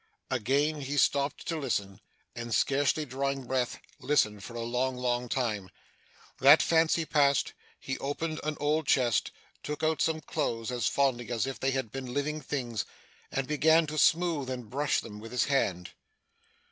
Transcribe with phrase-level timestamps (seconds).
[0.31, 2.01] Again he stopped to listen,
[2.35, 5.69] and scarcely drawing breath, listened for a long, long time.
[6.39, 9.29] That fancy past, he opened an old chest,
[9.61, 12.83] took out some clothes as fondly as if they had been living things,
[13.31, 15.91] and began to smooth and brush them with his hand.